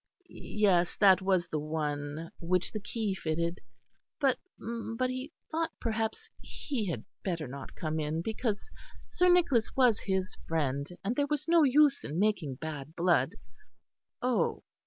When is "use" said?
11.61-12.03